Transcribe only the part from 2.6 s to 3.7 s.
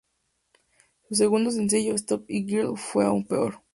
fue aún peor.